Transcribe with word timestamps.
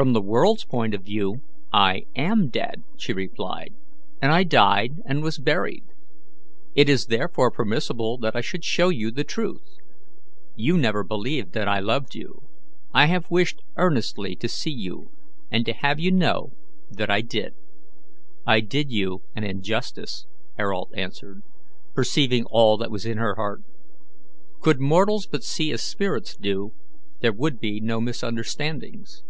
"From 0.00 0.14
the 0.14 0.22
world's 0.22 0.64
point 0.64 0.94
of 0.94 1.02
view 1.04 1.42
I 1.74 2.06
AM 2.16 2.48
dead," 2.48 2.84
she 2.96 3.12
replied. 3.12 3.74
"I 4.22 4.44
died 4.44 5.02
and 5.04 5.22
was 5.22 5.36
buried. 5.38 5.84
It 6.74 6.88
is 6.88 7.08
therefore 7.08 7.50
permissible 7.50 8.16
that 8.16 8.34
I 8.34 8.40
should 8.40 8.64
show 8.64 8.88
you 8.88 9.10
the 9.10 9.24
truth. 9.24 9.76
You 10.56 10.78
never 10.78 11.04
believed 11.04 11.54
I 11.54 11.80
loved 11.80 12.14
you. 12.14 12.48
I 12.94 13.08
have 13.08 13.30
wished 13.30 13.62
earnestly 13.76 14.34
to 14.36 14.48
see 14.48 14.70
you, 14.70 15.10
and 15.50 15.66
to 15.66 15.74
have 15.74 16.00
you 16.00 16.10
know 16.12 16.54
that 16.90 17.10
I 17.10 17.20
did." 17.20 17.52
"I 18.46 18.60
did 18.60 18.90
you 18.90 19.20
an 19.36 19.44
injustice," 19.44 20.24
Ayrault 20.58 20.92
answered, 20.96 21.42
perceiving 21.92 22.46
all 22.46 22.78
that 22.78 22.90
was 22.90 23.04
in 23.04 23.18
her 23.18 23.34
heart. 23.34 23.62
"Could 24.62 24.80
mortals 24.80 25.26
but 25.26 25.44
see 25.44 25.70
as 25.72 25.82
spirits 25.82 26.38
do, 26.38 26.72
there 27.20 27.34
would 27.34 27.60
be 27.60 27.82
no 27.82 28.00
misunderstandings." 28.00 29.24